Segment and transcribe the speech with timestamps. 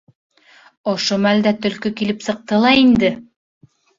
[0.93, 3.15] Ошо мәлдә Төлкө килеп сыҡты ла инде.